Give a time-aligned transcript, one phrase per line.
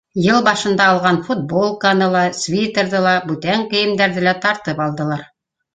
[0.25, 5.29] Йыл башында алған футболканы ла, свитерҙы ла, бүтән кейемдәрҙе лә тартып алдылар.